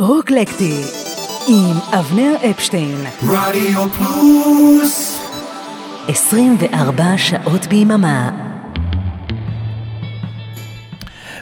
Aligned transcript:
רוקלקטי 0.00 0.82
עם 1.48 1.76
אבנר 1.98 2.34
אפשטיין. 2.50 2.96
רדיו 3.22 3.88
פלוס 3.88 5.20
24 6.08 7.04
שעות 7.16 7.66
ביממה. 7.66 8.30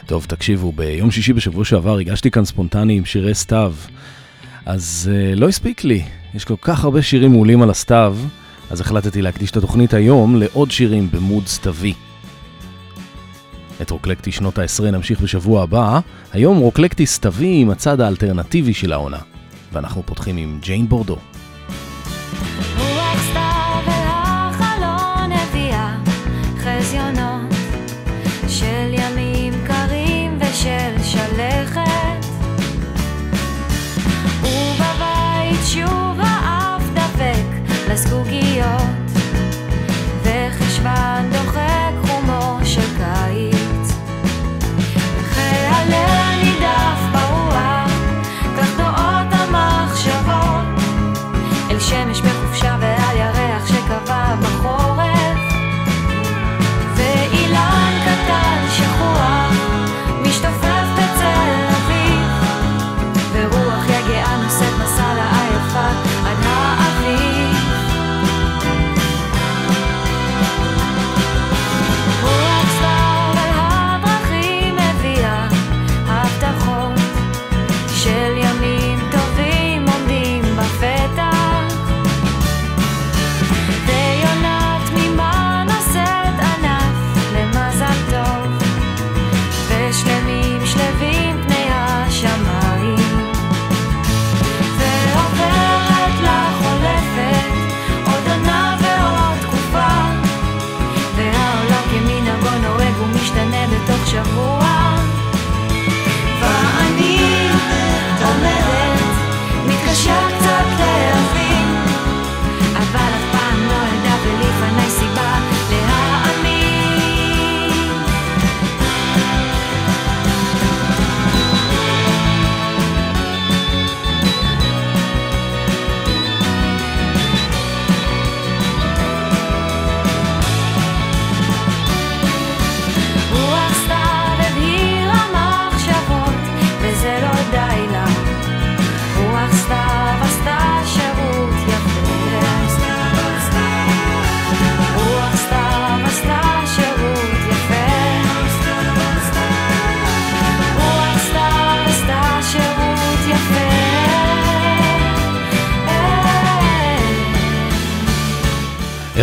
טוב, 0.05 0.25
תקשיבו, 0.25 0.71
ביום 0.71 1.11
שישי 1.11 1.33
בשבוע 1.33 1.65
שעבר 1.65 1.97
הגשתי 1.97 2.31
כאן 2.31 2.45
ספונטני 2.45 2.97
עם 2.97 3.05
שירי 3.05 3.33
סתיו, 3.33 3.73
אז 4.65 5.09
uh, 5.11 5.39
לא 5.39 5.47
הספיק 5.47 5.83
לי, 5.83 6.03
יש 6.33 6.45
כל 6.45 6.55
כך 6.61 6.83
הרבה 6.83 7.01
שירים 7.01 7.31
מעולים 7.31 7.61
על 7.61 7.69
הסתיו, 7.69 8.17
אז 8.69 8.81
החלטתי 8.81 9.21
להקדיש 9.21 9.51
את 9.51 9.57
התוכנית 9.57 9.93
היום 9.93 10.35
לעוד 10.35 10.71
שירים 10.71 11.09
במוד 11.11 11.47
סתווי. 11.47 12.06
את 13.81 13.89
רוקלקטי 13.91 14.31
שנות 14.31 14.57
העשרה 14.57 14.91
נמשיך 14.91 15.21
בשבוע 15.21 15.63
הבא, 15.63 15.99
היום 16.33 16.57
רוקלקטי 16.57 17.05
סתווי 17.05 17.61
עם 17.61 17.69
הצד 17.69 18.01
האלטרנטיבי 18.01 18.73
של 18.73 18.93
העונה. 18.93 19.19
ואנחנו 19.73 20.03
פותחים 20.05 20.37
עם 20.37 20.59
ג'יין 20.61 20.89
בורדו. 20.89 21.17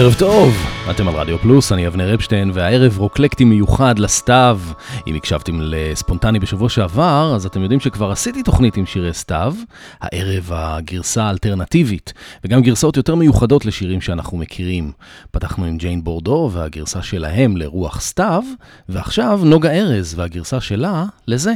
ערב 0.05 0.15
טוב, 0.15 0.55
אתם 0.91 1.09
על 1.09 1.15
רדיו 1.15 1.39
פלוס, 1.39 1.73
אני 1.73 1.87
אבנר 1.87 2.15
אפשטיין, 2.15 2.51
והערב 2.55 2.99
רוקלקטי 2.99 3.45
מיוחד 3.45 3.99
לסתיו. 3.99 4.61
אם 5.07 5.15
הקשבתם 5.15 5.59
לספונטני 5.61 6.39
בשבוע 6.39 6.69
שעבר, 6.69 7.33
אז 7.37 7.47
אתם 7.47 7.63
יודעים 7.63 7.81
שכבר 7.81 8.11
עשיתי 8.11 8.43
תוכנית 8.43 8.77
עם 8.77 8.87
שירי 8.87 9.15
סתיו, 9.15 9.55
הערב 10.01 10.51
הגרסה 10.55 11.25
האלטרנטיבית, 11.25 12.13
וגם 12.45 12.63
גרסאות 12.63 12.97
יותר 12.97 13.15
מיוחדות 13.15 13.67
לשירים 13.67 14.01
שאנחנו 14.01 14.39
מכירים. 14.39 14.93
פתחנו 15.31 15.65
עם 15.65 15.77
ג'יין 15.77 16.05
בורדו 16.05 16.51
והגרסה 16.53 17.03
שלהם 17.03 17.57
לרוח 17.57 18.01
סתיו, 18.01 18.43
ועכשיו 18.89 19.41
נוגה 19.45 19.71
ארז 19.71 20.15
והגרסה 20.19 20.61
שלה 20.61 21.05
לזה. 21.29 21.53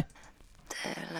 תל 0.68 1.17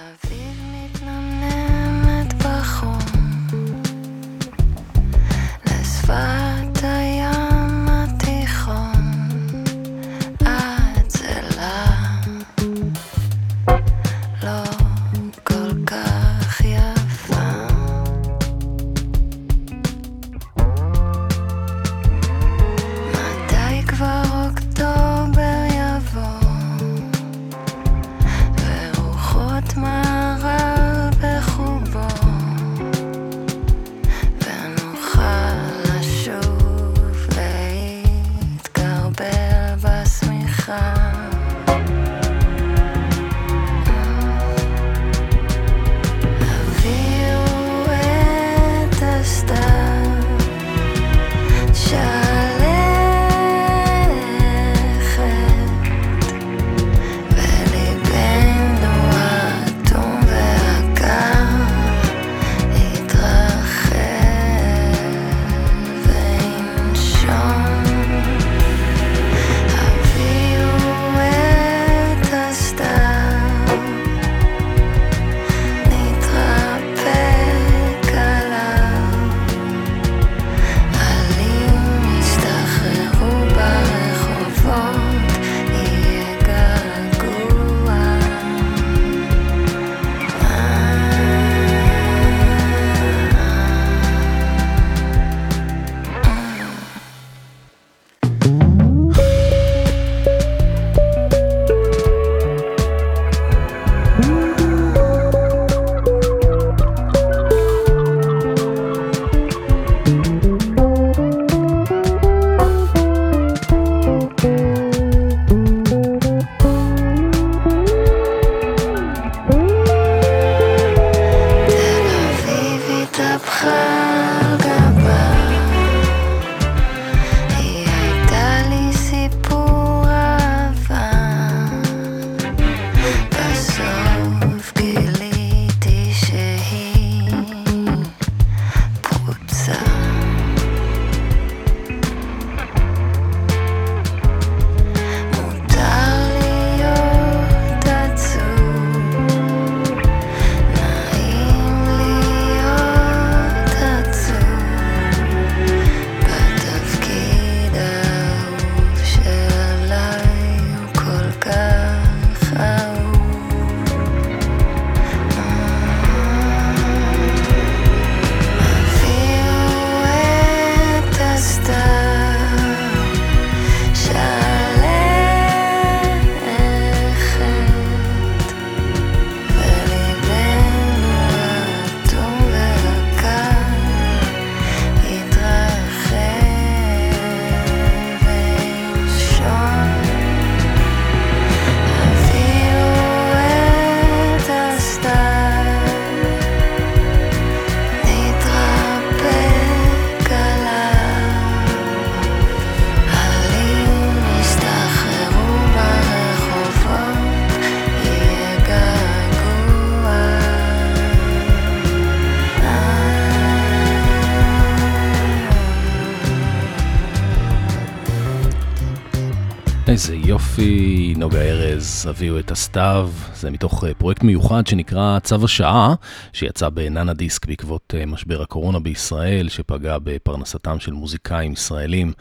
ארז, 221.89 222.07
הביאו 222.07 222.39
את 222.39 222.51
הסתיו, 222.51 223.11
זה 223.35 223.51
מתוך 223.51 223.85
אה, 223.85 223.95
פרויקט 223.95 224.23
מיוחד 224.23 224.67
שנקרא 224.67 225.19
צו 225.19 225.45
השעה, 225.45 225.95
שיצא 226.33 226.69
בענן 226.69 227.09
הדיסק 227.09 227.47
בעקבות 227.47 227.95
אה, 227.97 228.07
משבר 228.07 228.43
הקורונה 228.43 228.79
בישראל, 228.79 229.49
שפגע 229.49 229.97
בפרנסתם 230.03 230.81
של 230.81 230.93
מוזיקאים 230.93 231.53
ישראלים. 231.53 232.13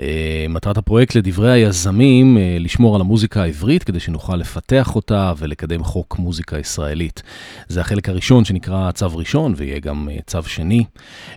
אה, 0.00 0.46
מטרת 0.48 0.78
הפרויקט 0.78 1.14
לדברי 1.14 1.52
היזמים, 1.52 2.38
לשמור 2.60 2.94
על 2.94 3.00
המוזיקה 3.00 3.42
העברית 3.42 3.84
כדי 3.84 4.00
שנוכל 4.00 4.36
לפתח 4.36 4.96
אותה 4.96 5.32
ולקדם 5.38 5.84
חוק 5.84 6.18
מוזיקה 6.18 6.58
ישראלית. 6.58 7.22
זה 7.68 7.80
החלק 7.80 8.08
הראשון 8.08 8.44
שנקרא 8.44 8.92
צו 8.92 9.16
ראשון, 9.16 9.54
ויהיה 9.56 9.78
גם 9.78 10.08
צו 10.26 10.42
שני. 10.42 10.84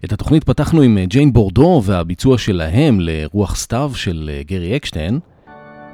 את 0.05 0.13
התוכנית 0.13 0.43
פתחנו 0.43 0.81
עם 0.81 0.97
ג'יין 1.05 1.33
בורדו 1.33 1.81
והביצוע 1.85 2.37
שלהם 2.37 2.99
לרוח 2.99 3.55
סתיו 3.55 3.91
של 3.95 4.31
גרי 4.47 4.75
אקשטיין. 4.75 5.19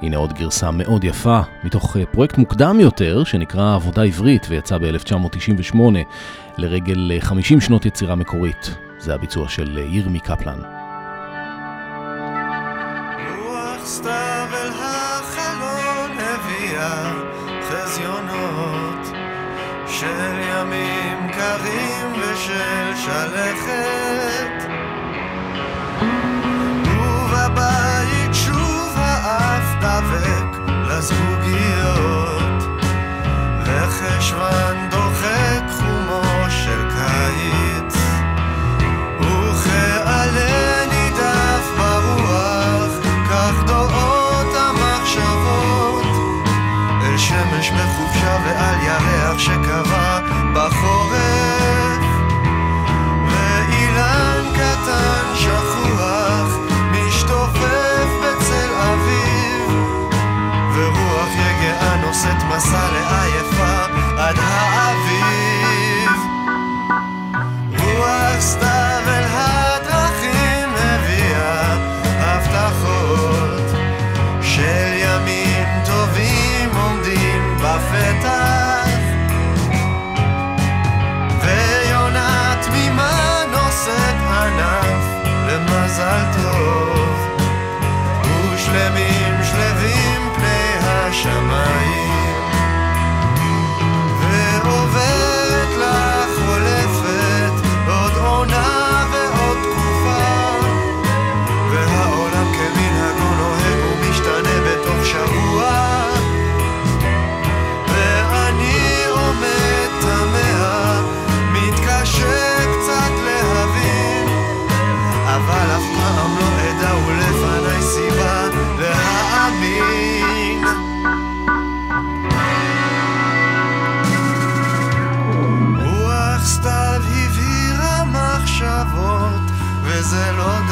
הנה 0.02 0.18
עוד 0.18 0.34
גרסה 0.34 0.72
מאוד 0.72 1.04
יפה, 1.04 1.40
מתוך 1.64 1.98
אה, 1.98 2.06
פרויקט 2.06 2.38
מוקדם 2.38 2.80
יותר, 2.80 3.24
שנקרא 3.24 3.76
עבודה 3.76 4.04
עברית, 4.04 4.46
ויצא 4.50 4.78
ב-1998 4.78 5.78
לרגל 6.58 7.12
50 7.20 7.58
אה, 7.58 7.62
שנות 7.62 7.86
יצירה 7.86 8.16
מקורית. 8.16 8.76
זה 9.00 9.14
הביצוע 9.14 9.50
של 9.50 9.78
אה, 9.78 9.84
ירמי 9.84 10.20
קפלן. 10.20 10.60
של 20.00 20.42
ימים 20.42 21.32
קרים 21.32 22.14
ושל 22.14 22.96
שלכת 22.96 24.79
הזוגיות 31.00 32.64
וחשוון 33.66 34.89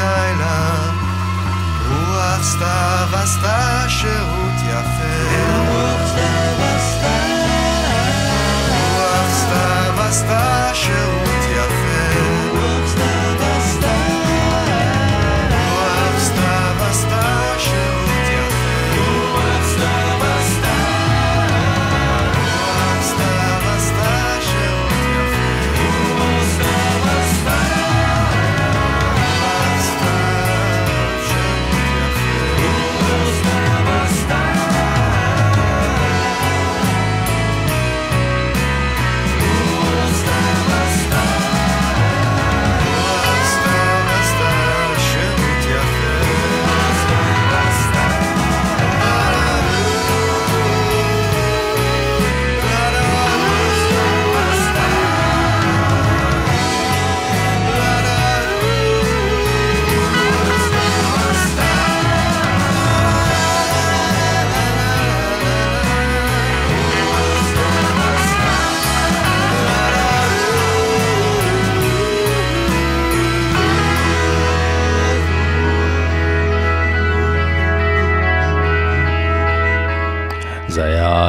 הלילה, 0.08 0.90
רוח 1.88 2.42
סתיו 2.42 3.08
עשתה 3.12 3.84
שירות 3.88 4.58
יפה. 4.68 5.38
רוח 8.94 9.30
סתיו 9.30 10.02
עשתה 10.08 10.70
שירות 10.74 11.17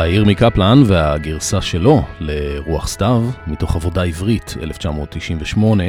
ירמי 0.07 0.35
קפלן 0.35 0.83
והגרסה 0.85 1.61
שלו 1.61 2.03
לרוח 2.19 2.87
סתיו, 2.87 3.23
מתוך 3.47 3.75
עבודה 3.75 4.03
עברית 4.03 4.55
1998. 4.61 5.83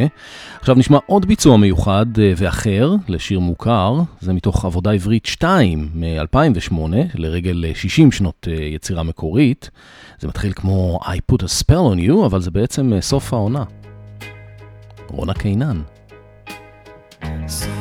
עכשיו 0.61 0.75
נשמע 0.75 0.99
עוד 1.07 1.27
ביצוע 1.27 1.57
מיוחד 1.57 2.07
אה, 2.19 2.33
ואחר 2.37 2.95
לשיר 3.09 3.41
מוכר, 3.41 3.95
זה 4.21 4.33
מתוך 4.33 4.65
עבודה 4.65 4.93
עברית 4.93 5.27
2 5.27 5.89
מ-2008, 5.95 6.75
לרגל 7.15 7.65
אה, 7.69 7.75
60 7.75 8.13
שנות 8.13 8.49
אה, 8.51 8.65
יצירה 8.65 9.03
מקורית. 9.03 9.71
זה 10.19 10.29
מתחיל 10.29 10.53
כמו 10.53 11.01
I 11.03 11.33
put 11.33 11.39
a 11.39 11.63
spell 11.63 11.95
on 11.95 12.09
you, 12.09 12.27
אבל 12.27 12.41
זה 12.41 12.51
בעצם 12.51 12.93
אה, 12.93 13.01
סוף 13.01 13.33
העונה. 13.33 13.65
רונה 15.09 15.35
קינן. 15.35 15.83
סוף 17.49 17.80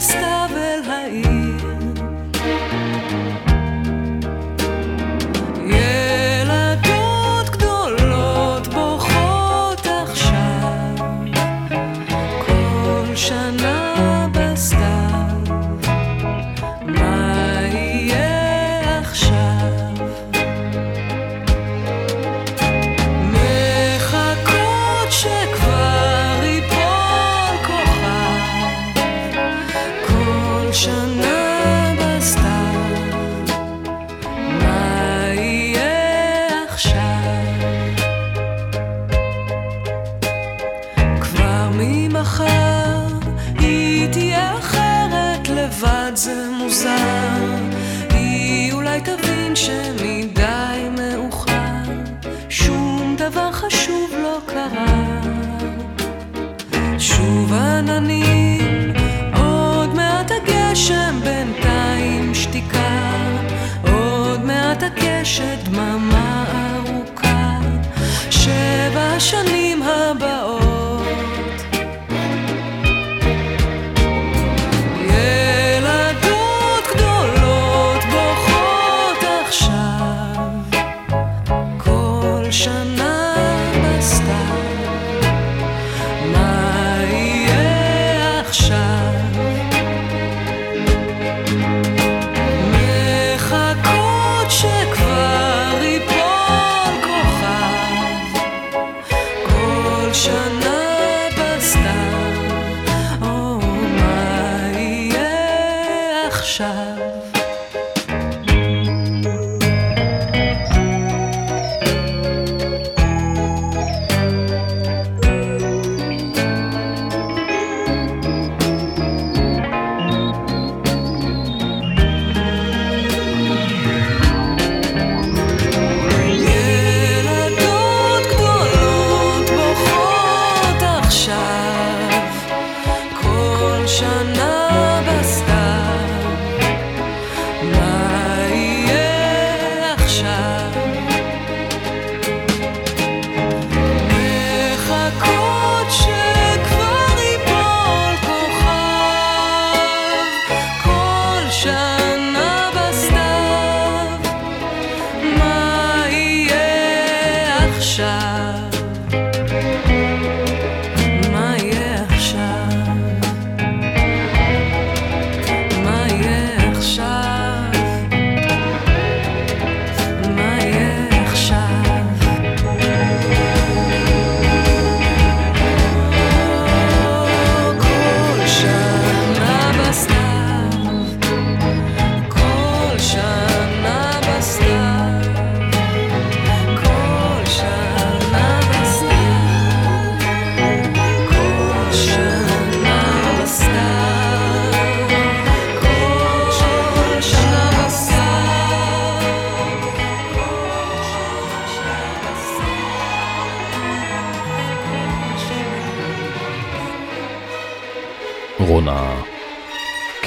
just 0.00 0.14
of 0.14 0.56
it. 0.56 0.77
שדממה 65.38 66.44
ארוכה, 66.74 67.58
שבע 68.30 69.20
שנים 69.20 69.57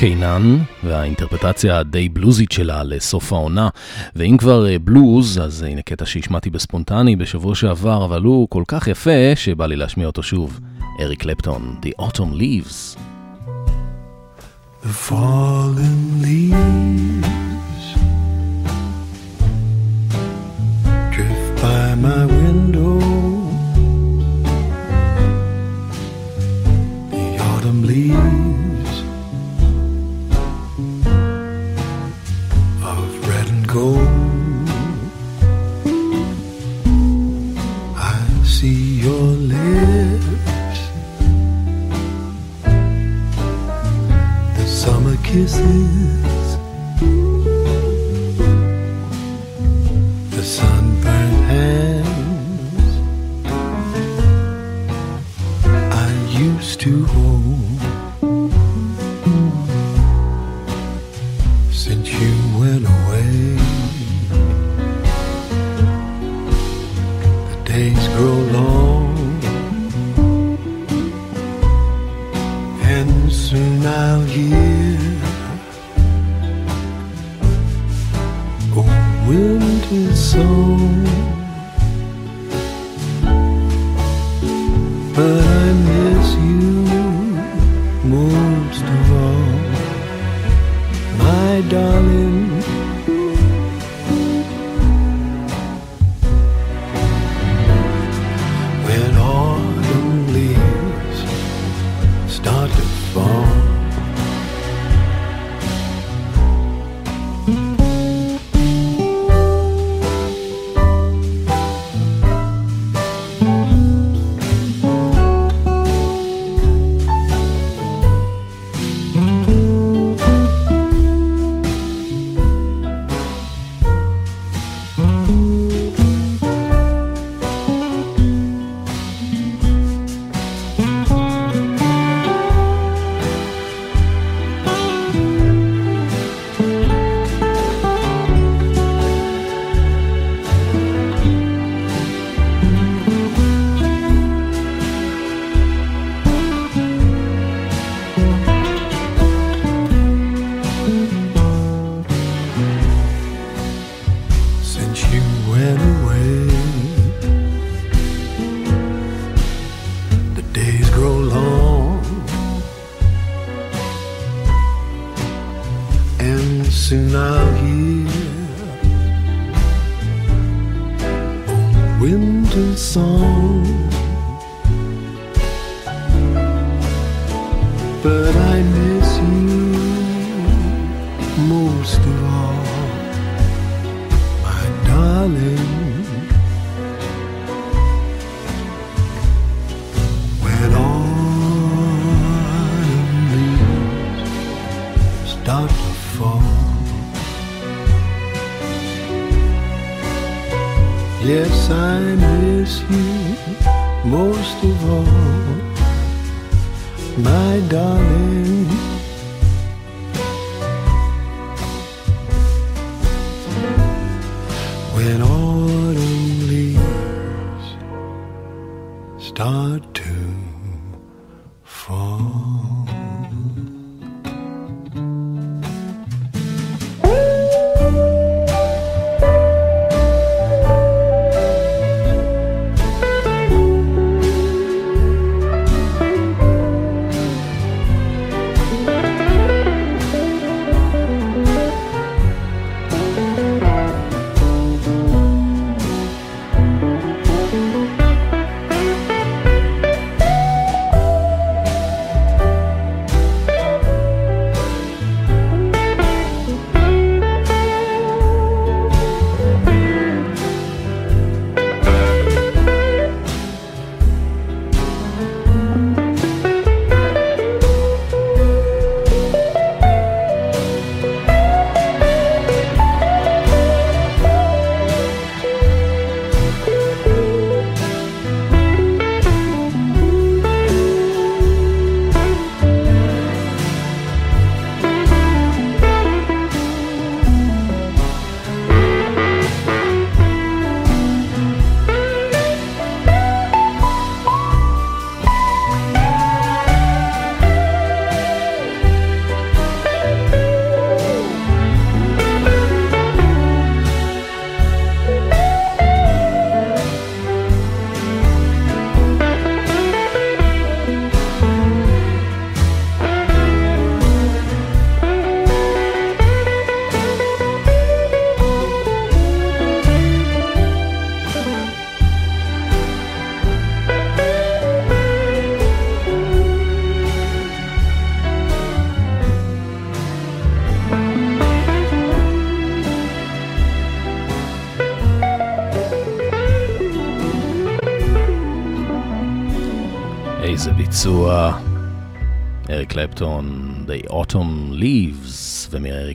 קיינן 0.01 0.57
והאינטרפטציה 0.83 1.79
הדי 1.79 2.09
בלוזית 2.09 2.51
שלה 2.51 2.83
לסוף 2.83 3.33
העונה. 3.33 3.69
ואם 4.15 4.37
כבר 4.37 4.67
אה, 4.67 4.79
בלוז, 4.79 5.39
אז 5.43 5.63
אה, 5.63 5.69
הנה 5.69 5.81
קטע 5.81 6.05
שהשמעתי 6.05 6.49
בספונטני 6.49 7.15
בשבוע 7.15 7.55
שעבר, 7.55 8.05
אבל 8.05 8.21
הוא 8.21 8.47
כל 8.49 8.63
כך 8.67 8.87
יפה 8.87 9.35
שבא 9.35 9.65
לי 9.65 9.75
להשמיע 9.75 10.07
אותו 10.07 10.23
שוב. 10.23 10.59
אריק 10.99 11.21
קלפטון, 11.21 11.75
The 11.83 12.03
Autumn 12.03 12.33
Leaves. 12.39 12.97
The 14.83 14.93
fallen 15.09 15.99
leaves 16.25 17.85
drift 21.13 21.53
by 21.61 21.85
my 22.07 22.21
window. 22.39 22.95
The 27.11 27.25
autumn 27.49 27.81
leaves. 27.91 28.30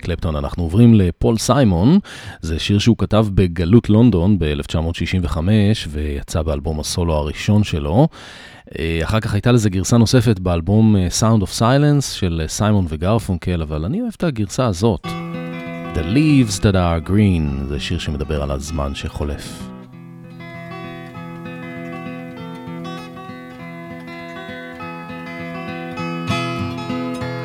קלפטון 0.06 0.36
אנחנו 0.36 0.62
עוברים 0.62 0.94
לפול 0.94 1.38
סיימון, 1.38 1.98
זה 2.40 2.58
שיר 2.58 2.78
שהוא 2.78 2.96
כתב 2.98 3.26
בגלות 3.34 3.90
לונדון 3.90 4.38
ב-1965 4.38 5.36
ויצא 5.88 6.42
באלבום 6.42 6.80
הסולו 6.80 7.14
הראשון 7.14 7.64
שלו. 7.64 8.08
אה, 8.78 9.00
אחר 9.02 9.20
כך 9.20 9.34
הייתה 9.34 9.52
לזה 9.52 9.70
גרסה 9.70 9.96
נוספת 9.96 10.38
באלבום 10.38 10.96
אה, 10.96 11.08
Sound 11.20 11.42
of 11.42 11.60
Silence 11.60 12.02
של 12.02 12.40
אה, 12.42 12.48
סיימון 12.48 12.86
וגרפונקל, 12.88 13.62
אבל 13.62 13.84
אני 13.84 14.00
אוהב 14.00 14.12
את 14.16 14.24
הגרסה 14.24 14.66
הזאת. 14.66 15.06
The 15.94 16.14
Leaves 16.14 16.60
That 16.60 16.74
Are 16.74 17.08
Green, 17.08 17.68
זה 17.68 17.80
שיר 17.80 17.98
שמדבר 17.98 18.42
על 18.42 18.50
הזמן 18.50 18.94
שחולף. 18.94 19.75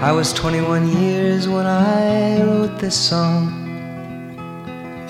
I 0.02 0.12
was 0.12 0.34
21 0.34 0.88
years 0.98 1.48
when 1.48 1.68
I 1.68 2.42
wrote 2.42 2.80
this 2.80 2.98
song. 2.98 3.54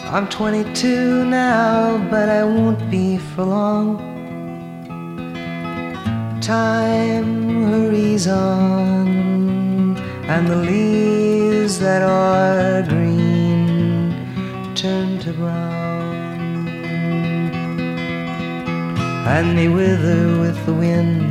I'm 0.03 0.27
22 0.27 1.23
now, 1.23 1.97
but 2.09 2.27
I 2.27 2.43
won't 2.43 2.91
be 2.91 3.17
for 3.17 3.45
long. 3.45 3.99
Time 6.41 7.69
hurries 7.69 8.27
on, 8.27 9.95
and 10.27 10.47
the 10.49 10.57
leaves 10.57 11.79
that 11.79 12.01
are 12.01 12.83
green 12.83 14.11
turn 14.75 15.19
to 15.19 15.31
brown, 15.31 16.67
and 19.25 19.57
they 19.57 19.69
wither 19.69 20.37
with 20.41 20.65
the 20.65 20.73
wind 20.73 21.30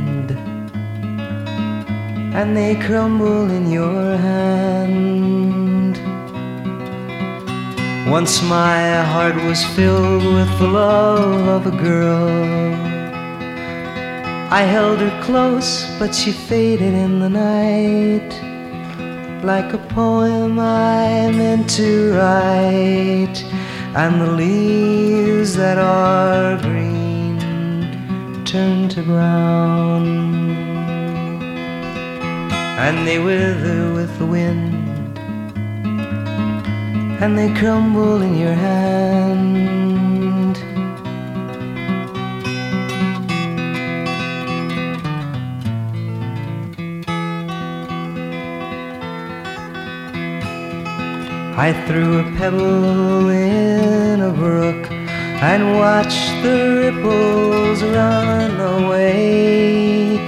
and 2.33 2.55
they 2.55 2.75
crumble 2.75 3.49
in 3.51 3.69
your 3.69 4.17
hand. 4.17 5.97
Once 8.09 8.41
my 8.43 9.03
heart 9.03 9.35
was 9.35 9.63
filled 9.75 10.23
with 10.23 10.49
the 10.59 10.67
love 10.67 11.47
of 11.47 11.73
a 11.73 11.77
girl. 11.77 12.73
I 14.53 14.63
held 14.63 14.99
her 14.99 15.23
close, 15.23 15.85
but 15.97 16.13
she 16.13 16.31
faded 16.31 16.93
in 16.93 17.19
the 17.19 17.29
night. 17.29 18.31
Like 19.43 19.73
a 19.73 19.77
poem 19.77 20.59
I 20.59 21.31
meant 21.31 21.69
to 21.71 22.13
write, 22.15 23.43
and 23.95 24.21
the 24.21 24.31
leaves 24.31 25.55
that 25.55 25.77
are 25.77 26.57
green 26.61 27.39
turn 28.45 28.89
to 28.89 29.01
brown, 29.03 30.70
and 32.81 33.07
they 33.07 33.19
wither 33.19 33.93
with 33.93 34.17
the 34.17 34.25
wind, 34.25 35.19
and 37.21 37.37
they 37.37 37.53
crumble 37.59 38.23
in 38.23 38.35
your 38.35 38.53
hand. 38.53 40.57
I 51.67 51.73
threw 51.85 52.21
a 52.21 52.23
pebble 52.37 53.29
in 53.29 54.21
a 54.21 54.31
brook 54.31 54.91
and 54.91 55.77
watched 55.77 56.41
the 56.41 56.57
ripples 56.81 57.83
run 57.83 58.59
away. 58.59 60.20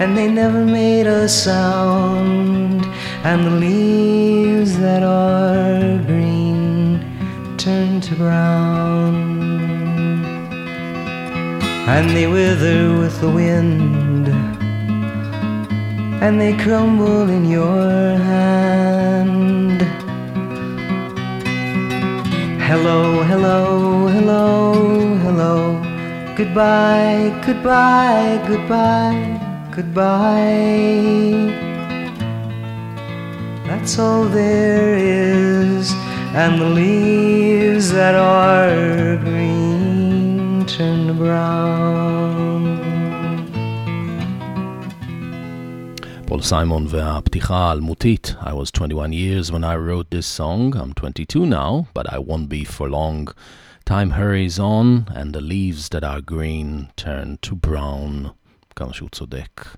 And 0.00 0.16
they 0.16 0.28
never 0.28 0.64
made 0.64 1.06
a 1.06 1.28
sound, 1.28 2.86
and 3.22 3.44
the 3.46 3.50
leaves 3.50 4.78
that 4.78 5.02
are 5.02 5.98
green 6.06 7.04
turn 7.58 8.00
to 8.00 8.14
brown. 8.16 9.14
And 11.86 12.08
they 12.16 12.26
wither 12.26 12.98
with 12.98 13.20
the 13.20 13.28
wind, 13.28 14.28
and 16.24 16.40
they 16.40 16.56
crumble 16.64 17.28
in 17.28 17.44
your 17.44 18.16
hand. 18.32 19.82
Hello, 22.68 23.22
hello, 23.24 24.06
hello, 24.08 24.72
hello. 25.24 25.56
Goodbye, 26.36 27.38
goodbye, 27.44 28.42
goodbye, 28.48 29.29
goodbye. 29.75 31.35
That's 33.67 33.99
all 33.99 34.25
there 34.25 34.95
is, 34.95 35.91
and 36.33 36.61
the 36.61 36.69
leaves 36.69 37.91
that 37.91 38.15
are 38.15 39.17
green 39.17 40.65
turn 40.65 41.07
to 41.07 41.13
brown. 41.13 42.35
פול 46.27 46.41
סיימון 46.41 46.85
והפתיחה 46.89 47.57
האלמותית 47.57 48.35
I 48.41 48.53
was 48.53 48.71
21 48.71 49.13
years 49.13 49.51
when 49.51 49.63
I 49.63 49.75
wrote 49.75 50.09
this 50.09 50.25
song, 50.25 50.75
I'm 50.75 50.93
22 50.93 51.45
now, 51.45 51.87
but 51.93 52.11
I 52.11 52.17
won't 52.19 52.49
be 52.49 52.63
for 52.63 52.89
long. 52.89 53.29
Time 53.85 54.11
hurries 54.11 54.57
on, 54.59 55.05
and 55.13 55.33
the 55.33 55.41
leaves 55.41 55.89
that 55.89 56.03
are 56.03 56.21
green 56.21 56.89
turn 56.95 57.37
to 57.43 57.55
brown. 57.55 58.31
כמה 58.80 58.92
שהוא 58.92 59.08
צודק. 59.12 59.76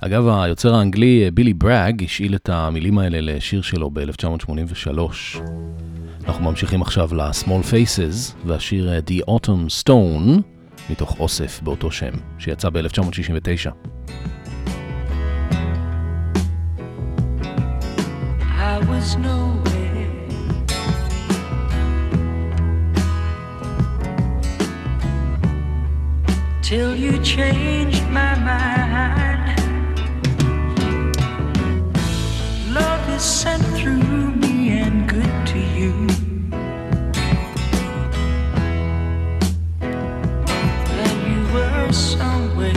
אגב, 0.00 0.28
היוצר 0.28 0.74
האנגלי 0.74 1.30
בילי 1.30 1.54
ברג 1.54 2.04
השאיל 2.04 2.34
את 2.34 2.48
המילים 2.48 2.98
האלה 2.98 3.20
לשיר 3.20 3.62
שלו 3.62 3.90
ב-1983. 3.90 4.98
אנחנו 6.26 6.44
ממשיכים 6.44 6.82
עכשיו 6.82 7.14
ל-Small 7.14 7.72
Faces, 7.72 8.46
והשיר 8.46 8.92
אה, 8.92 8.98
The 8.98 9.30
Autumn 9.30 9.84
Stone, 9.84 10.40
מתוך 10.90 11.20
אוסף 11.20 11.60
באותו 11.62 11.90
שם, 11.90 12.12
שיצא 12.38 12.70
ב-1969. 12.70 13.70
I 18.40 18.78
was 18.88 19.16
nowhere. 19.16 19.71
Till 26.72 26.96
you 26.96 27.18
changed 27.22 28.02
my 28.08 28.34
mind. 28.50 29.44
Love 32.72 33.08
is 33.10 33.22
sent 33.22 33.62
through 33.76 34.30
me 34.42 34.70
and 34.80 35.06
good 35.06 35.46
to 35.48 35.58
you. 35.58 35.92
And 41.02 41.18
you 41.30 41.42
were 41.52 41.92
somewhere. 41.92 42.72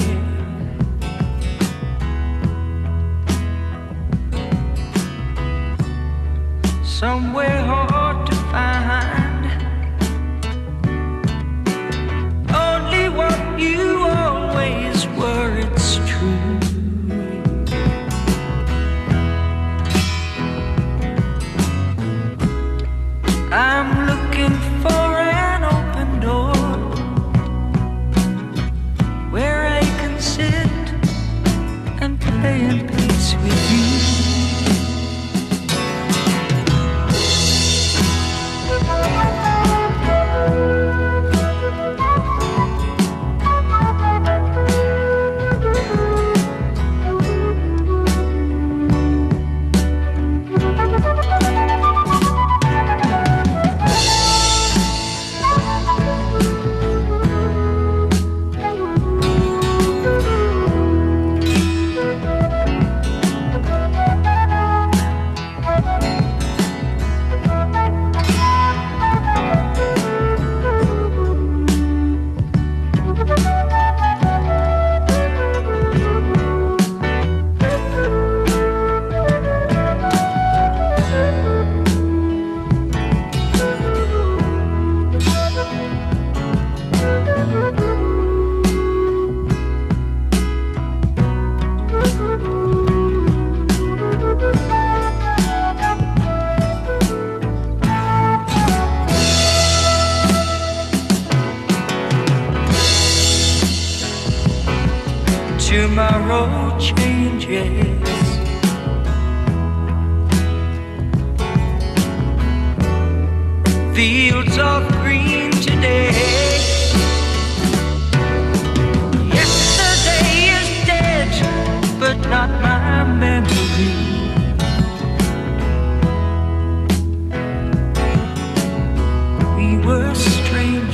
somewhere 6.83 7.63
hard 7.63 8.04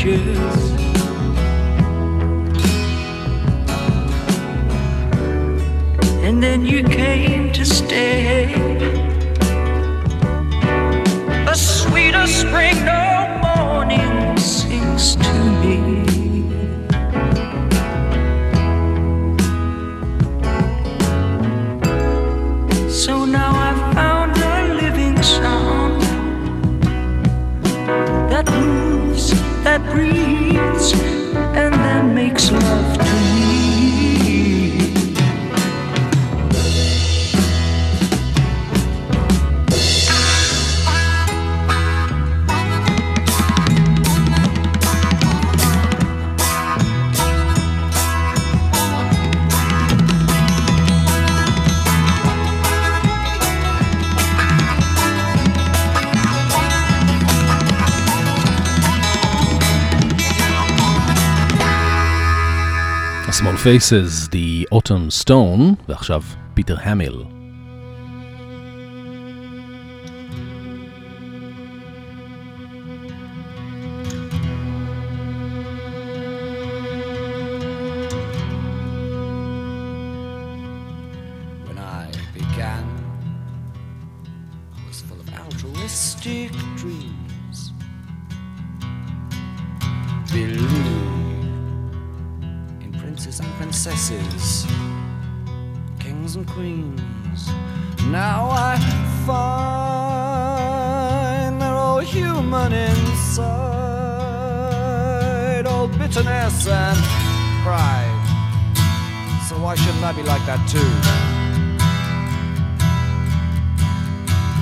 pictures. 0.02 0.72
And 6.24 6.42
then 6.42 6.66
you 6.66 6.84
came 6.84 7.52
to 7.54 7.66
stay. 7.66 8.61
much. 30.82 31.21
Faces, 63.63 64.28
The 64.30 64.65
Autumn 64.74 65.24
Stone, 65.24 65.76
ועכשיו 65.89 66.24
פיטר 66.54 66.76
המיל. 66.80 67.40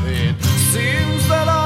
It 0.06 0.42
seems 0.72 1.28
that 1.30 1.48
I 1.48 1.59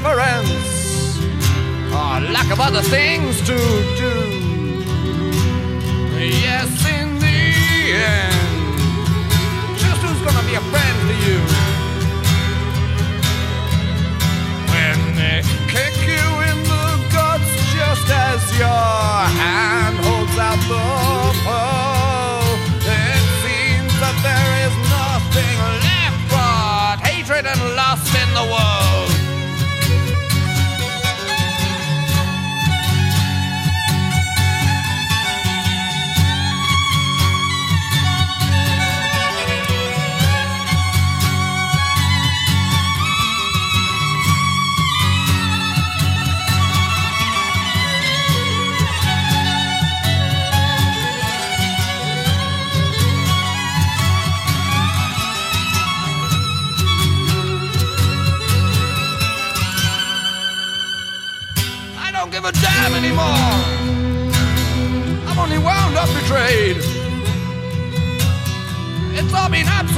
difference. 0.00 1.18
Or 1.92 2.20
lack 2.32 2.50
of 2.50 2.60
other 2.60 2.82
things 2.82 3.40
to 3.42 3.56
do. 4.02 4.14
Yes, 6.18 6.70
in 6.86 7.18
the 7.18 7.40
end, 8.16 8.78
just 9.78 10.00
who's 10.02 10.20
gonna 10.26 10.46
be 10.48 10.54
a 10.54 10.64
friend 10.72 10.98
to 11.08 11.14
you? 11.26 11.40
When 14.72 14.98
they 15.16 15.42
kick 15.68 15.96
you 16.14 16.26
in 16.50 16.58
the 16.72 16.88
guts 17.12 17.50
just 17.74 18.08
as 18.10 18.40
your 18.58 18.86
hand 19.40 19.96
holds 20.04 20.36
out 20.38 20.60
the 20.68 21.09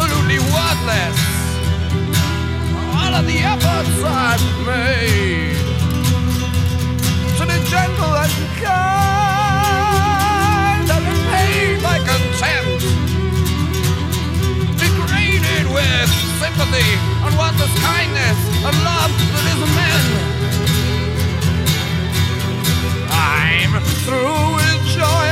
absolutely 0.03 0.39
worthless. 0.51 1.19
All 2.99 3.15
of 3.15 3.25
the 3.27 3.39
efforts 3.39 4.03
I've 4.03 4.43
made 4.67 5.55
to 7.39 7.47
be 7.47 7.55
gentle 7.71 8.15
and 8.23 8.33
kind 8.59 9.69
have 10.91 11.05
been 11.07 11.23
paid 11.31 11.77
by 11.83 11.99
contempt, 11.99 12.83
degraded 14.79 15.67
with 15.73 16.11
sympathy, 16.43 16.91
and 17.25 17.33
worthless 17.39 17.75
kindness, 17.83 18.39
and 18.67 18.77
love 18.83 19.13
that 19.33 19.47
is 19.53 19.61
men. 19.79 20.05
I'm 23.11 23.73
through 24.05 24.55
with 24.57 24.81
joy. 24.97 25.32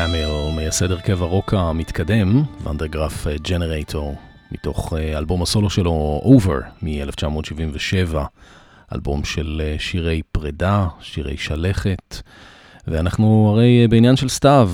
המיל, 0.00 0.28
מייסד 0.56 0.90
הרכב 0.90 1.22
הרוק 1.22 1.54
המתקדם, 1.54 2.42
ואנדרגרף 2.62 3.26
ג'נרייטור, 3.26 4.16
מתוך 4.52 4.92
אה, 4.96 5.18
אלבום 5.18 5.42
הסולו 5.42 5.70
שלו, 5.70 6.20
Over, 6.24 6.82
מ-1977, 6.82 8.16
אלבום 8.94 9.24
של 9.24 9.62
אה, 9.64 9.76
שירי 9.78 10.22
פרידה, 10.32 10.86
שירי 11.00 11.36
שלכת, 11.36 12.22
ואנחנו 12.86 13.50
הרי 13.52 13.82
אה, 13.82 13.88
בעניין 13.88 14.16
של 14.16 14.28
סתיו, 14.28 14.70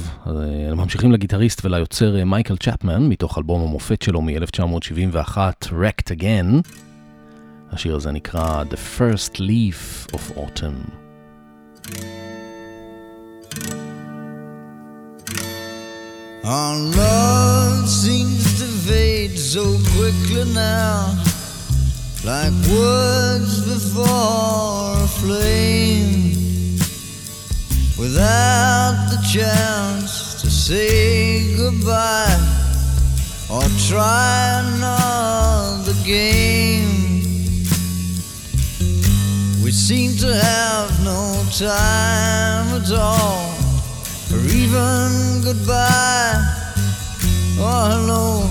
ממשיכים 0.77 1.13
לגיטריסט 1.13 1.65
וליוצר 1.65 2.25
מייקל 2.25 2.57
צ'פמן, 2.57 3.09
מתוך 3.09 3.39
אלבום 3.39 3.63
המופת 3.63 4.03
שלו 4.03 4.23
מ-1971, 4.23 5.37
Wrecked 5.65 6.11
Again. 6.19 6.71
השיר 7.73 7.97
הזה 7.97 8.13
נקרא 8.13 8.65
The 8.71 8.99
First 8.99 9.37
Leaf 9.37 10.15
of 10.15 10.39
Autumn. 10.39 10.91
Our 16.49 16.77
love 16.79 17.89
seems 17.89 18.61
to 18.61 18.67
fade 18.87 19.37
so 19.37 19.65
quickly 19.97 20.45
now, 20.55 21.21
like 22.23 22.53
words 22.71 23.67
before 23.67 24.07
a 24.07 25.09
flame, 25.09 26.79
without 27.99 29.09
the 29.11 29.19
chance 29.29 30.41
to 30.41 30.49
say 30.49 31.57
goodbye 31.57 32.39
or 33.51 33.63
try 33.89 34.63
another 34.67 35.95
game. 36.05 37.25
We 39.65 39.73
seem 39.73 40.17
to 40.19 40.33
have 40.33 41.05
no 41.05 41.45
time 41.51 42.81
at 42.81 42.93
all 42.93 43.56
even 44.49 45.43
goodbye 45.43 46.41
or 47.59 47.81
hello. 47.91 48.51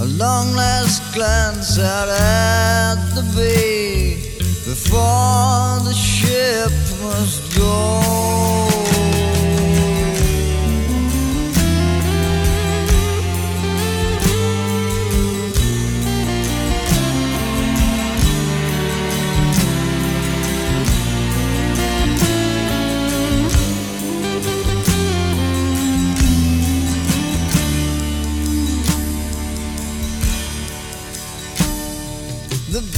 A 0.00 0.06
long 0.18 0.54
last 0.54 1.02
glance 1.14 1.78
out 1.78 2.08
at 2.08 2.96
the 3.14 3.22
bay 3.36 4.16
before 4.64 5.80
the 5.88 5.94
ship 5.94 6.72
must 7.02 7.56
go. 7.56 8.93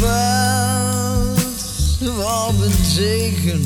Paths 0.00 2.00
have 2.00 2.18
all 2.20 2.52
been 2.52 2.72
taken. 2.96 3.60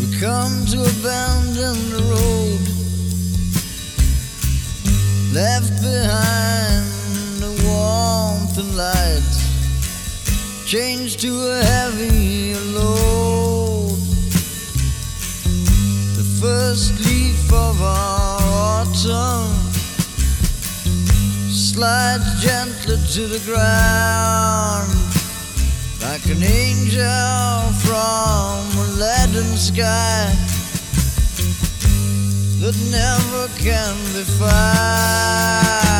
We 0.00 0.06
come 0.18 0.64
to 0.72 0.80
abandon 0.80 1.76
the 1.90 2.02
road, 2.08 2.60
left 5.34 5.82
behind 5.82 6.86
the 7.42 7.52
warmth 7.66 8.56
and 8.56 8.74
light, 8.74 9.22
changed 10.64 11.20
to 11.20 11.50
a 11.50 11.62
heavy 11.62 12.54
load. 12.72 13.98
The 16.16 16.24
first 16.40 16.98
leaf 17.04 17.52
of 17.52 17.82
our 17.82 18.40
autumn 18.80 19.52
slides 21.52 22.42
to 22.86 23.26
the 23.26 23.40
ground 23.46 24.92
like 26.02 26.26
an 26.26 26.42
angel 26.42 27.00
from 27.80 28.60
a 28.78 28.86
leaden 28.98 29.56
sky 29.56 30.30
that 32.60 32.76
never 32.90 33.48
can 33.56 33.96
be 34.12 34.22
found. 34.38 35.93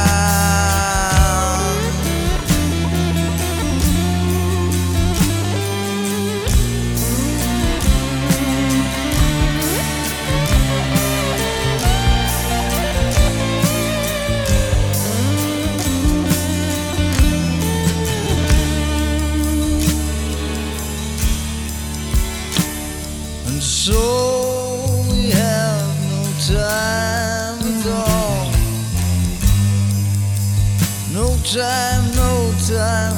Time, 31.55 32.05
no 32.17 32.53
time. 32.67 33.15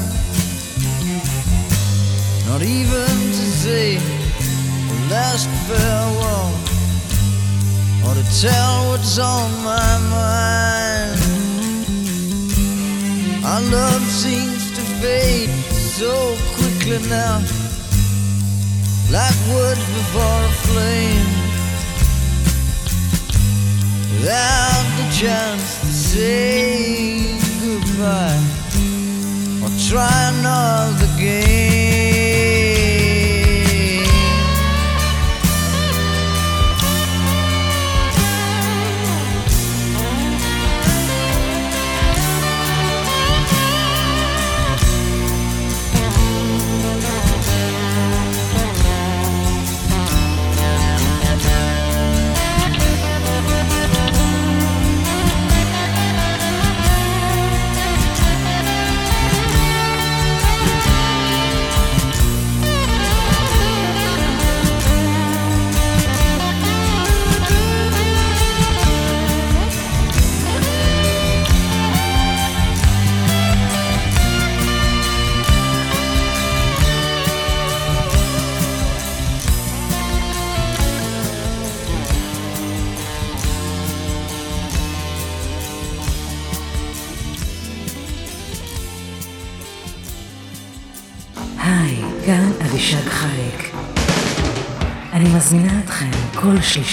Not 2.47 2.61
even 2.61 3.09
to 3.33 3.47
say 3.65 3.97
a 3.97 4.97
last 5.11 5.49
farewell 5.65 6.53
or 8.05 8.15
to 8.15 8.25
tell 8.43 8.89
what's 8.89 9.19
on 9.19 9.51
my 9.65 9.93
mind. 10.13 11.21
Our 13.43 13.63
love 13.73 14.03
seems 14.03 14.71
to 14.77 14.83
fade 15.01 15.49
so 15.71 16.37
quickly 16.57 16.99
now 17.09 17.41
like 19.11 19.39
wood 19.49 19.79
before 19.97 20.41
a 20.45 20.55
flame 20.69 21.33
without 24.13 24.87
the 24.99 25.07
chance 25.21 25.81
to 25.81 25.87
say 25.87 27.36
goodbye 27.81 28.43
or 29.63 29.71
try 29.89 30.31
another 30.31 31.09
game. 31.19 31.96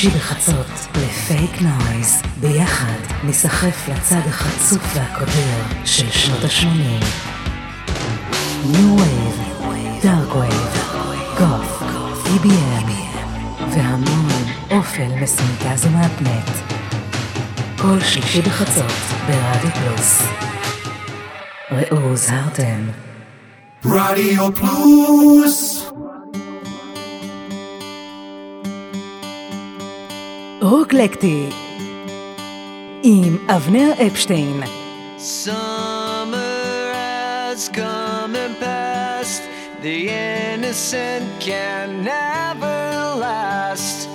כל 0.03 0.09
שלישי 0.09 0.19
בחצות 0.19 0.67
לפייק 0.95 1.61
נויז. 1.61 2.21
ביחד 2.39 3.23
ניסחף 3.23 3.89
לצד 3.89 4.21
החצוף 4.27 4.95
והקודר 4.95 5.85
של 5.85 6.09
שנות 6.11 6.43
ה-80. 6.43 7.05
ניו 8.65 8.97
וייב, 8.97 10.03
דארק 10.03 10.35
וייב, 10.35 10.77
גוף, 11.39 11.83
EBM, 12.25 12.91
והמון 13.69 14.43
אופל 14.71 15.07
מסונטז 15.21 15.85
ומהפנט. 15.85 16.49
כל 17.77 17.99
שלישי 17.99 18.41
בחצות 18.41 18.93
ברדיו 19.27 19.71
פלוס. 19.71 20.21
ראו 21.71 21.97
הוזהרתם. 21.97 22.87
רדיו 23.85 24.55
פלוס 24.55 25.72
רוקלקטי 30.93 31.49
עם 33.03 33.37
אבנר 33.49 33.91
אפשטיין. 34.07 34.63
Summer 35.17 36.93
has 36.93 37.69
come 37.69 38.35
and 38.35 38.55
passed, 38.59 39.43
the 39.81 40.09
innocent 40.09 41.25
can 41.39 42.03
never 42.03 42.81
last. 43.25 44.07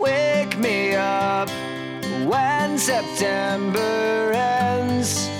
Wake 0.00 0.54
me 0.58 0.96
up 0.96 1.50
when 2.30 2.78
September 2.78 4.32
ends. 4.32 5.33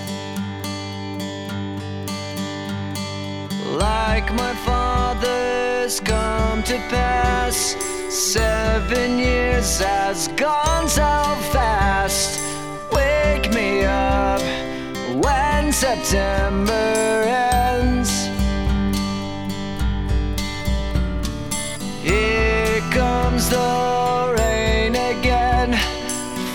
Like 3.74 4.32
my 4.34 4.54
father's 4.54 5.98
come 5.98 6.62
to 6.62 6.76
pass. 6.88 7.74
Seven 8.08 9.18
years 9.18 9.80
has 9.80 10.28
gone 10.28 10.88
so 10.88 11.34
fast. 11.50 12.40
Wake 12.92 13.52
me 13.52 13.84
up 13.84 14.40
when 15.24 15.72
September 15.72 17.24
ends. 17.26 18.28
Here 22.00 22.80
comes 22.92 23.50
the 23.50 24.36
rain 24.38 24.94
again, 24.94 25.74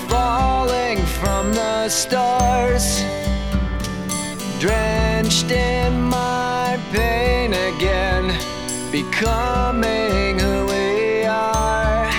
falling 0.07 0.99
from 1.20 1.53
the 1.53 1.89
stars, 1.89 3.03
drenched 4.61 5.51
in 5.51 6.01
my 6.03 6.59
pain 6.92 7.54
again, 7.54 8.26
becoming 8.92 10.40
who 10.40 10.66
we 10.66 11.24
are. 11.26 12.10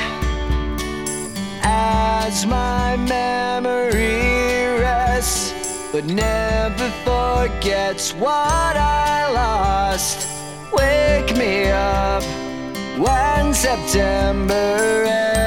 As 1.63 2.47
my 2.47 2.97
memory 2.97 4.79
rests, 4.79 5.53
but 5.93 6.05
never 6.05 6.89
forgets 7.05 8.15
what 8.15 8.77
I 8.77 9.31
lost. 9.33 10.29
Wake 10.73 11.37
me 11.37 11.71
up 11.71 12.23
when 12.99 13.53
September 13.53 15.05
ends. 15.07 15.40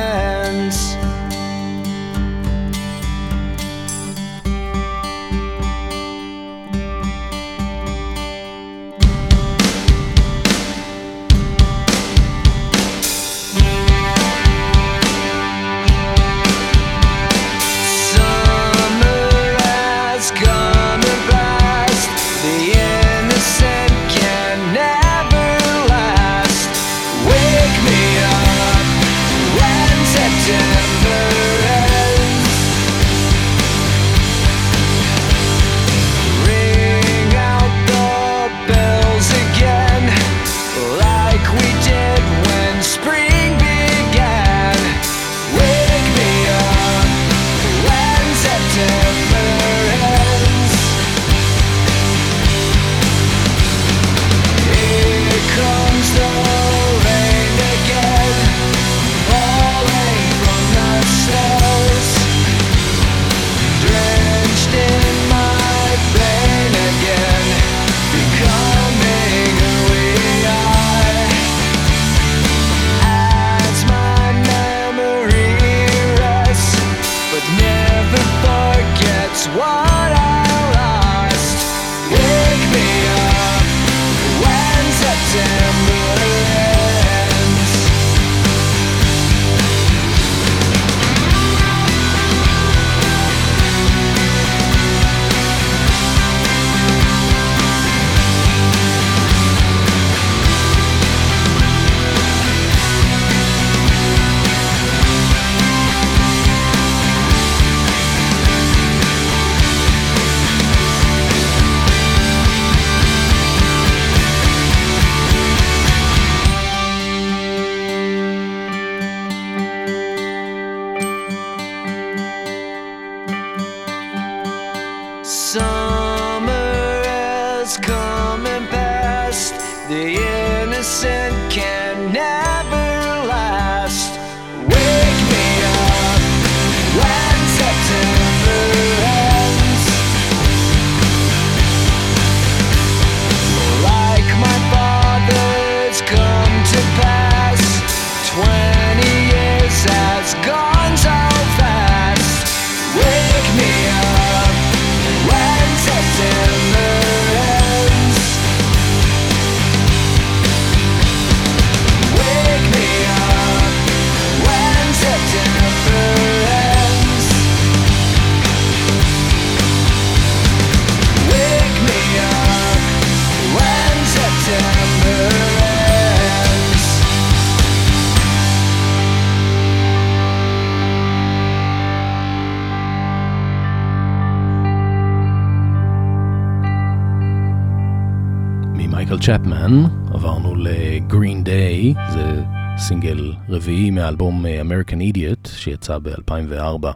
מאלבום 194.14 194.46
אה, 194.46 194.62
American 194.62 195.16
Idiot 195.16 195.50
שיצא 195.50 195.98
ב-2004, 195.98 196.88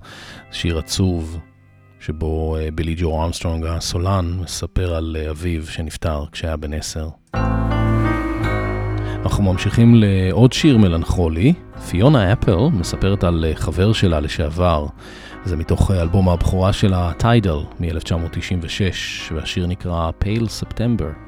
שיר 0.51 0.77
עצוב 0.77 1.39
שבו 1.99 2.57
אה, 2.57 2.69
בילי 2.71 2.95
ג'ו 2.97 3.21
ארמסטרונג 3.21 3.65
הסולן 3.65 4.37
מספר 4.41 4.95
על 4.95 5.17
אה, 5.19 5.29
אביו 5.29 5.65
שנפטר 5.67 6.25
כשהיה 6.31 6.57
בן 6.57 6.73
עשר. 6.73 7.09
אנחנו 9.23 9.43
ממשיכים 9.43 9.95
לעוד 9.95 10.53
שיר 10.53 10.77
מלנכולי, 10.77 11.53
פיונה 11.89 12.33
אפל 12.33 12.57
מספרת 12.73 13.23
על 13.23 13.45
חבר 13.55 13.93
שלה 13.93 14.19
לשעבר. 14.19 14.85
זה 15.45 15.57
מתוך 15.57 15.91
אלבום 15.91 16.29
הבכורה 16.29 16.73
שלה, 16.73 17.11
טיידל, 17.17 17.59
מ-1996, 17.79 19.33
והשיר 19.35 19.67
נקרא. 19.67 20.11
Pale 20.23 20.47
September 20.63 21.26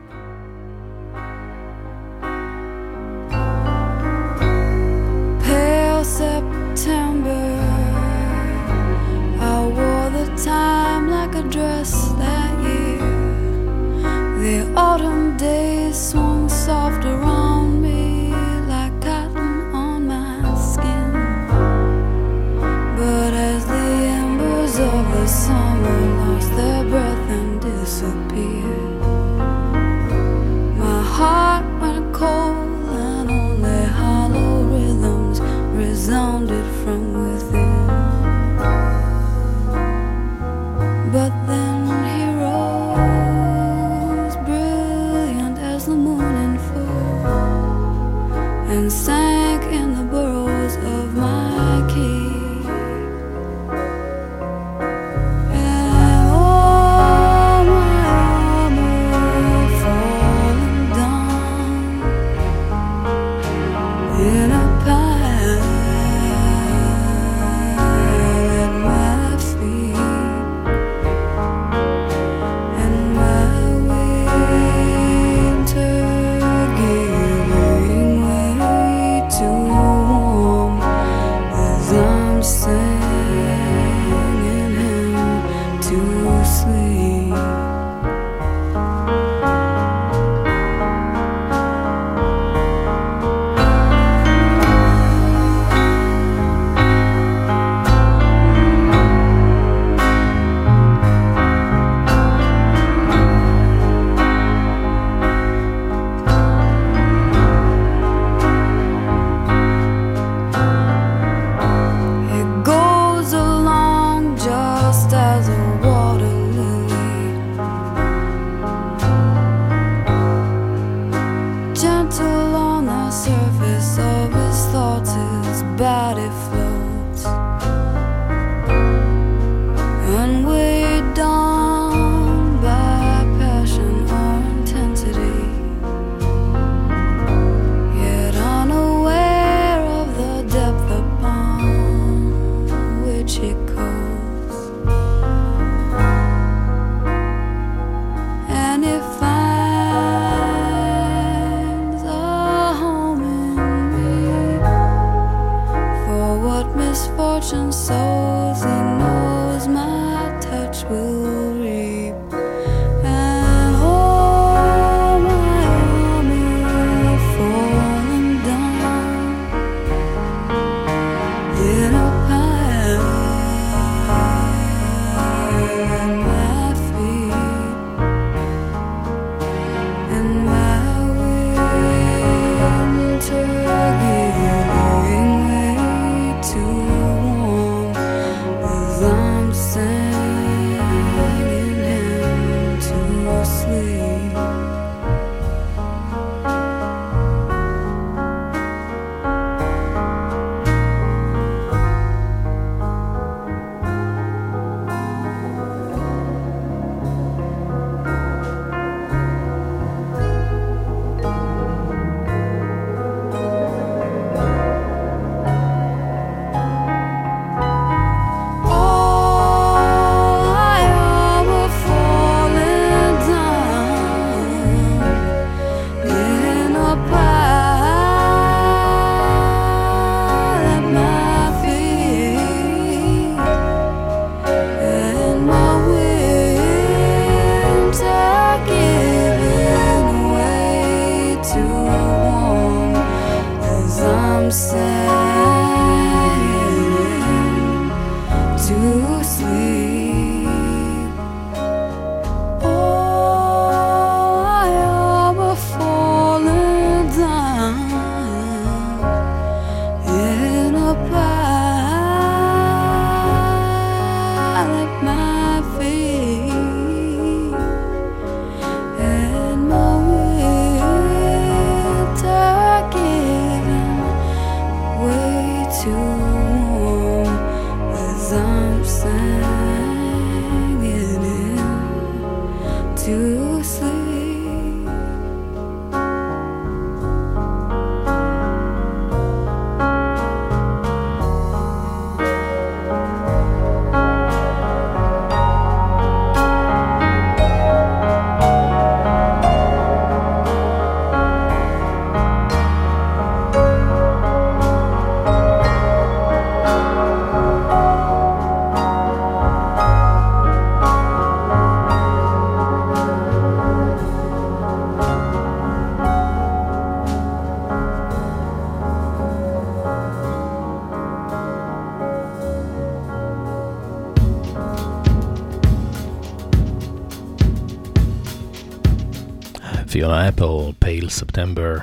פיונה 329.92 330.30
אפל, 330.30 330.46
פייל 330.80 331.10
ספטמבר. 331.10 331.74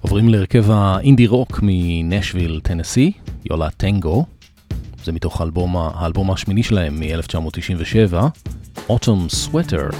עוברים 0.00 0.28
להרכב 0.28 0.70
האינדי 0.70 1.26
רוק 1.26 1.60
מנשוויל, 1.62 2.60
טנסי, 2.62 3.12
יולה 3.50 3.70
טנגו. 3.70 4.24
זה 5.04 5.12
מתוך 5.12 5.40
האלבום, 5.40 5.76
האלבום 5.76 6.30
השמיני 6.30 6.62
שלהם 6.62 7.00
מ-1997, 7.00 8.14
Autumn 8.88 9.30
Sweater. 9.30 9.94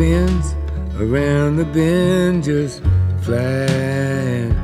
Ends 0.00 0.54
around 0.98 1.56
the 1.56 1.64
bend 1.64 2.44
just 2.44 2.82
flying. 3.22 4.54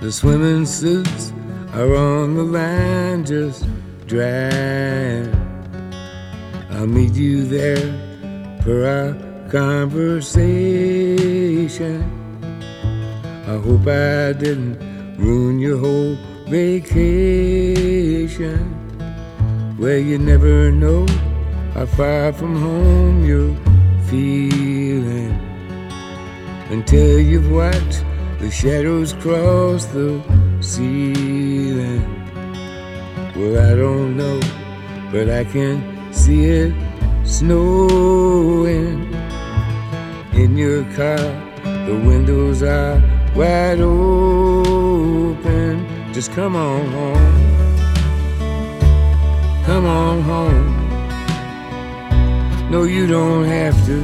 The 0.00 0.12
swimming 0.12 0.66
suits 0.66 1.32
are 1.72 1.94
on 1.94 2.34
the 2.34 2.42
line 2.42 3.24
just 3.24 3.64
drying. 4.06 5.32
I'll 6.70 6.86
meet 6.86 7.14
you 7.14 7.44
there 7.44 7.94
for 8.62 8.86
our 8.86 9.14
conversation. 9.50 12.04
I 13.46 13.56
hope 13.58 13.86
I 13.86 14.32
didn't 14.32 14.78
ruin 15.16 15.58
your 15.58 15.78
whole 15.78 16.16
vacation. 16.48 18.72
Well, 19.78 19.98
you 19.98 20.18
never 20.18 20.70
know 20.70 21.06
how 21.74 21.86
far 21.86 22.32
from 22.32 22.54
home 22.56 23.24
you're 23.24 23.65
feeling 24.08 25.32
until 26.70 27.18
you've 27.20 27.50
watched 27.50 28.04
the 28.38 28.50
shadows 28.50 29.12
cross 29.14 29.86
the 29.86 30.22
ceiling. 30.60 32.02
Well, 33.34 33.58
I 33.58 33.74
don't 33.76 34.16
know, 34.16 34.40
but 35.10 35.28
I 35.28 35.44
can 35.44 36.12
see 36.12 36.44
it 36.44 36.74
snowing 37.24 39.12
in 40.34 40.56
your 40.56 40.84
car. 40.94 41.18
The 41.86 42.00
windows 42.06 42.62
are 42.62 43.02
wide 43.34 43.80
open. 43.80 44.96
Just 46.12 46.32
come 46.32 46.54
on 46.56 46.86
home. 46.86 47.34
Come 49.64 49.84
on 49.84 50.22
home. 50.22 50.75
No, 52.68 52.82
you 52.82 53.06
don't 53.06 53.44
have 53.44 53.76
to 53.86 54.02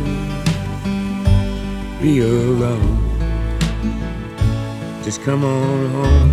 be 2.00 2.20
alone. 2.20 2.96
Just 5.02 5.20
come 5.22 5.44
on 5.44 5.90
home. 5.90 6.32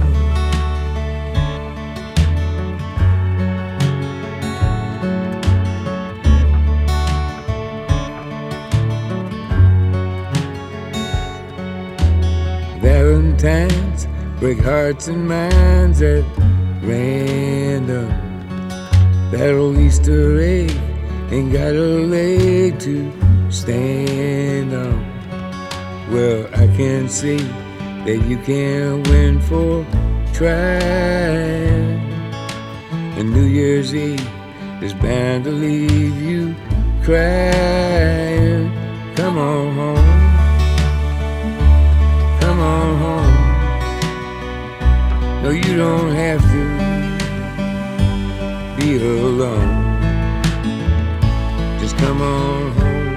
Valentines 12.79 14.07
break 14.39 14.59
hearts 14.59 15.07
and 15.07 15.27
minds 15.27 16.03
at 16.03 16.23
random. 16.83 18.09
That 19.31 19.55
old 19.55 19.77
Easter 19.77 20.39
egg 20.39 20.88
ain't 21.31 21.53
got 21.53 21.73
a 21.75 22.05
leg 22.15 22.79
to 22.79 23.11
stand 23.51 24.73
on. 24.73 25.05
Well, 26.11 26.47
I 26.53 26.67
can 26.75 27.07
see 27.07 27.37
that 27.37 28.25
you 28.27 28.37
can't 28.37 29.07
win 29.07 29.39
for 29.41 29.85
trying. 30.33 31.99
And 33.17 33.31
New 33.31 33.45
Year's 33.45 33.93
Eve 33.93 34.27
is 34.81 34.93
bound 34.93 35.43
to 35.43 35.51
leave 35.51 36.19
you 36.21 36.55
crying. 37.03 38.71
Come 39.15 39.37
on 39.37 39.75
home. 39.75 40.05
Come 42.39 42.59
on 42.59 42.97
home. 43.03 43.35
No, 45.43 45.49
you 45.51 45.77
don't 45.77 46.11
have 46.15 46.41
to 46.41 46.63
be 48.77 48.97
alone. 48.97 49.78
Come 51.99 52.21
on 52.21 52.71
home. 52.71 53.09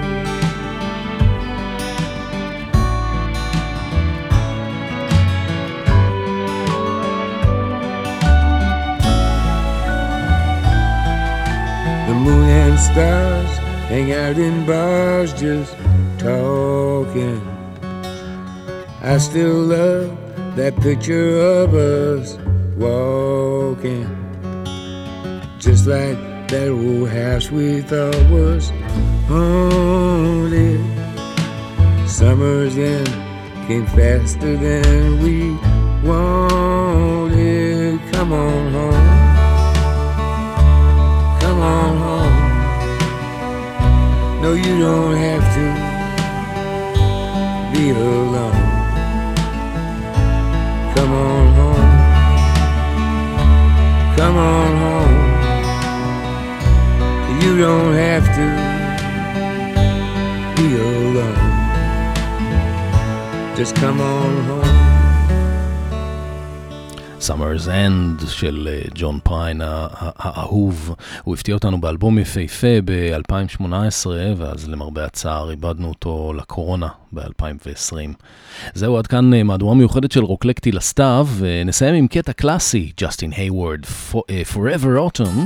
The 12.07 12.13
moon 12.13 12.49
and 12.49 12.77
stars 12.77 13.57
hang 13.87 14.11
out 14.11 14.37
in 14.37 14.65
bars 14.65 15.33
just 15.33 15.73
talking. 16.17 17.41
I 19.01 19.17
still 19.17 19.59
love 19.61 20.17
that 20.57 20.75
picture 20.81 21.39
of 21.39 21.73
us 21.73 22.37
walking. 22.77 24.07
Just 25.59 25.87
like 25.87 26.32
that 26.53 26.69
old 26.69 27.09
house 27.09 27.49
we 27.49 27.81
thought 27.81 28.15
was 28.29 28.71
haunted. 29.27 30.79
Summer's 32.07 32.77
end 32.77 33.09
came 33.65 33.87
faster 33.87 34.55
than 34.55 35.19
we 35.23 35.57
wanted. 36.07 37.99
Come 38.11 38.33
on 38.33 38.71
home. 38.71 39.07
Come 41.41 41.59
on 41.59 41.97
home. 42.05 42.37
No, 44.43 44.53
you 44.53 44.77
don't 44.77 45.15
have 45.27 45.45
to 45.57 45.65
be 47.73 47.89
alone. 47.89 48.61
Come 50.95 51.11
on 51.13 51.45
home. 51.59 51.91
Come 54.15 54.37
on 54.37 54.71
home. 54.77 54.82
Don't 57.59 57.93
have 57.93 58.25
to 58.37 58.45
be 60.57 60.67
alone. 60.87 61.39
Just 63.57 63.75
come 63.75 63.99
on 64.01 64.33
home. 64.49 64.73
Summer's 67.19 67.67
End 67.67 68.27
של 68.27 68.67
אה, 68.71 68.81
ג'ון 68.95 69.19
ה- 69.61 69.87
האהוב. 70.17 70.95
הוא 71.23 71.35
הפתיע 71.35 71.55
אותנו 71.55 71.81
באלבום 71.81 72.19
יפהפה 72.19 72.67
ב-2018, 72.85 74.05
ואז 74.37 74.69
למרבה 74.69 75.05
הצער 75.05 75.51
איבדנו 75.51 75.87
אותו 75.87 76.33
לקורונה 76.37 76.87
ב-2020. 77.13 77.95
זהו, 78.73 78.97
עד 78.97 79.07
כאן 79.07 79.33
אה, 79.33 79.43
מהדורה 79.43 79.75
מיוחדת 79.75 80.11
של 80.11 80.23
רוקלקטי 80.23 80.71
לסתיו, 80.71 81.27
ונסיים 81.37 81.95
עם 81.95 82.07
קטע 82.07 82.33
קלאסי, 82.33 82.91
ג'סטין 83.01 83.31
היוורד, 83.35 83.79
אה, 84.29 84.41
Forever 84.53 84.97
Autumn. 85.11 85.39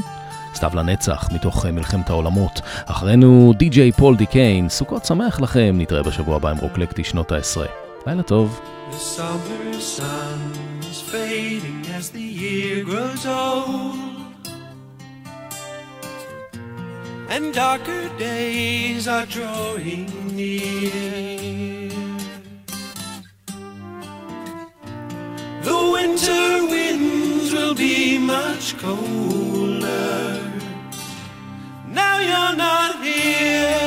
סתיו 0.58 0.72
לנצח, 0.76 1.30
מתוך 1.32 1.66
אה, 1.66 1.72
מלחמת 1.72 2.10
העולמות. 2.10 2.62
אחרינו 2.86 3.54
די.ג'יי 3.58 3.92
פול 3.92 4.16
די 4.16 4.26
קיין, 4.26 4.70
סוכות 4.70 5.06
שמח 5.06 5.40
לכם, 5.40 5.76
נתראה 5.78 6.04
בשבוע 6.04 6.36
הבא 6.36 6.50
עם 6.50 6.58
רוקלקטי 6.58 7.04
שנות 7.04 7.32
העשרה. 7.32 7.66
לילה 8.08 8.24
טוב. 8.24 8.62
And 17.30 17.54
darker 17.54 18.06
days 18.18 19.04
are 19.16 19.28
drawing 19.36 20.06
near. 20.38 21.92
The 25.68 25.80
winter 25.96 26.46
winds 26.72 27.52
will 27.54 27.76
be 27.76 28.18
much 28.18 28.78
colder. 28.78 30.47
Now 31.98 32.20
you're 32.30 32.56
not 32.56 32.92
here. 33.04 33.78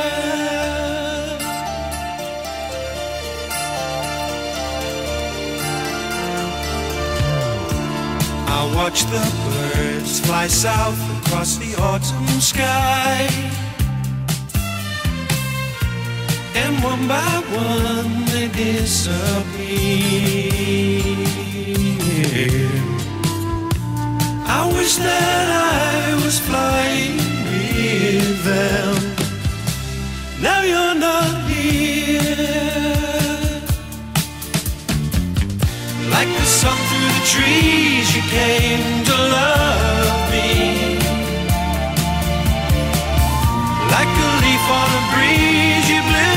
I 8.57 8.61
watch 8.75 9.01
the 9.15 9.25
birds 9.47 10.19
fly 10.27 10.49
south 10.49 11.01
across 11.19 11.51
the 11.63 11.71
autumn 11.81 12.41
sky. 12.41 13.29
And 16.63 16.83
one 16.83 17.07
by 17.07 17.35
one 17.69 18.25
they 18.33 18.49
disappear. 18.49 19.21
I 24.59 24.61
wish 24.77 24.97
that 24.97 25.47
I 25.49 26.25
was 26.25 26.41
flying 26.41 27.40
them. 28.19 28.97
Now 30.43 30.63
you're 30.63 30.95
not 30.95 31.49
here. 31.49 32.21
Like 36.11 36.29
the 36.29 36.45
sun 36.45 36.77
through 36.89 37.13
the 37.19 37.25
trees, 37.35 38.07
you 38.17 38.23
came 38.39 39.05
to 39.05 39.17
love 39.39 40.31
me. 40.33 40.99
Like 43.95 44.13
a 44.27 44.31
leaf 44.43 44.67
on 44.81 44.91
a 45.01 45.03
breeze, 45.13 45.87
you 45.93 46.01
blew 46.09 46.30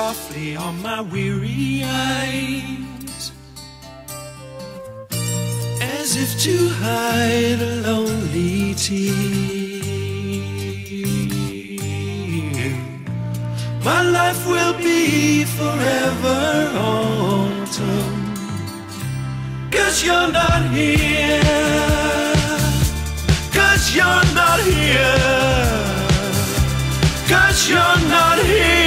softly 0.00 0.56
on 0.56 0.74
my 0.80 1.00
weary 1.12 1.82
eyes. 1.84 3.32
As 5.98 6.08
if 6.22 6.30
to 6.44 6.54
hide 6.84 7.60
a 7.70 7.72
lonely 7.86 8.74
tear. 8.84 9.10
My 13.88 14.02
life 14.18 14.42
will 14.52 14.76
be 14.88 15.44
forever 15.58 16.40
autumn 16.88 18.20
Cause 19.74 19.96
you're 20.06 20.30
not 20.40 20.62
here. 20.78 21.42
Cause 23.58 23.84
you're 23.96 24.26
not 24.40 24.60
here. 24.72 25.16
Cause 27.32 27.60
you're 27.70 28.00
not 28.16 28.38
here. 28.52 28.79